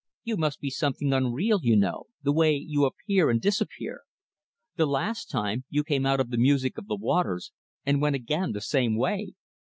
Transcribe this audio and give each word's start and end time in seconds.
"You 0.23 0.35
must 0.35 0.59
be 0.61 0.71
something 0.71 1.13
unreal, 1.13 1.59
you 1.61 1.75
know 1.75 2.05
the 2.23 2.31
way 2.33 2.55
you 2.55 2.85
appear 2.85 3.29
and 3.29 3.39
disappear. 3.39 4.01
The 4.75 4.87
last 4.87 5.29
time, 5.29 5.65
you 5.69 5.83
came 5.83 6.07
out 6.07 6.19
of 6.19 6.31
the 6.31 6.39
music 6.39 6.79
of 6.79 6.87
the 6.87 6.95
waters, 6.95 7.51
and 7.85 8.01
went 8.01 8.15
again 8.15 8.51
the 8.51 8.61
same 8.61 8.97
way. 8.97 9.33